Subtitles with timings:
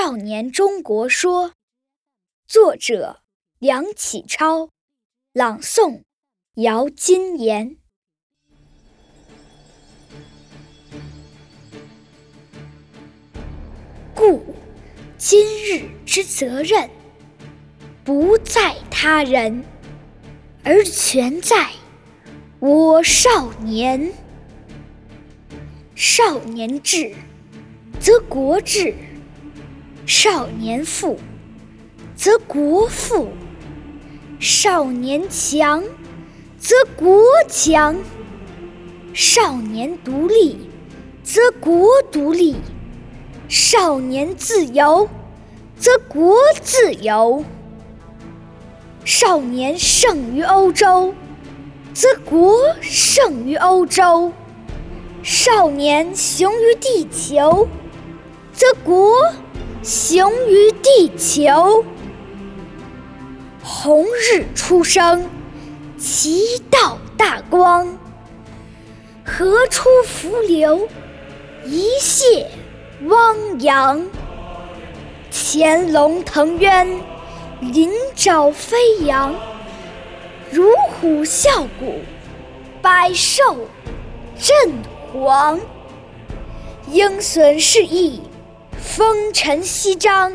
[0.00, 1.48] 少年中国说》，
[2.46, 3.20] 作者
[3.58, 4.70] 梁启超，
[5.32, 6.02] 朗诵
[6.54, 7.76] 姚金言。
[14.14, 14.54] 故
[15.18, 16.88] 今日之责任，
[18.04, 19.64] 不在他人，
[20.62, 21.72] 而全在
[22.60, 24.12] 我少年。
[25.96, 27.16] 少年智，
[27.98, 28.94] 则国智；
[30.08, 31.18] 少年富，
[32.16, 33.26] 则国富；
[34.40, 35.84] 少年强，
[36.58, 37.94] 则国强；
[39.12, 40.70] 少年独立，
[41.22, 42.54] 则国独立；
[43.50, 45.10] 少年自由，
[45.78, 47.44] 则国自由；
[49.04, 51.12] 少年胜于欧洲，
[51.92, 54.32] 则国胜于欧洲。
[55.22, 57.68] 少年雄于地球，
[59.88, 61.82] 雄于地球。
[63.62, 65.26] 红日初升，
[65.96, 67.86] 其道大光；
[69.24, 70.86] 河出伏流，
[71.64, 72.44] 一泻
[73.06, 74.04] 汪洋。
[75.30, 77.00] 潜龙腾渊，
[77.62, 78.76] 鳞爪飞
[79.06, 79.32] 扬；
[80.50, 80.68] 乳
[81.00, 82.00] 虎啸谷，
[82.82, 83.56] 百兽
[84.38, 84.74] 震。
[85.14, 85.58] 惶
[86.90, 88.20] 鹰隼试翼，
[88.80, 90.32] 风尘翕张；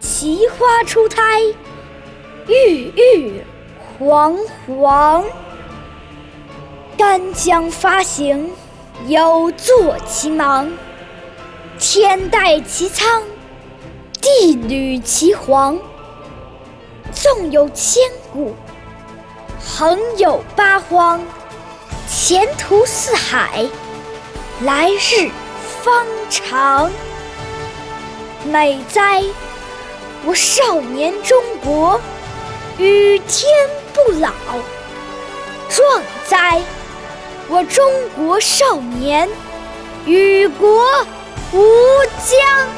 [0.00, 1.40] 奇花初胎，
[2.46, 3.42] 郁郁
[3.98, 5.24] 皇皇。
[6.96, 8.50] 干将发行，
[9.06, 10.68] 有作其芒；
[11.78, 13.22] 天戴其苍，
[14.20, 15.78] 地履其黄。
[17.12, 18.54] 纵有千古，
[19.58, 21.20] 横有八荒，
[22.08, 23.66] 前途似海。
[24.60, 25.30] 来日
[25.82, 26.90] 方长，
[28.44, 29.22] 美哉！
[30.26, 32.00] 我少年中国，
[32.78, 33.50] 与天
[33.92, 34.30] 不老；
[35.68, 36.60] 壮哉！
[37.48, 37.84] 我中
[38.16, 39.28] 国少年，
[40.06, 40.84] 与国
[41.52, 41.58] 无
[42.24, 42.73] 疆。